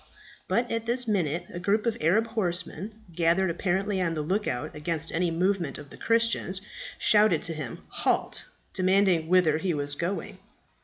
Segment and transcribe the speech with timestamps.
[0.47, 4.75] But at this minute a group of Arab horsemen, gathered, apparently on the look out
[4.75, 6.59] against any movement of the Christians,
[6.97, 10.39] shouted to him "Halt!" demanding whither he was going.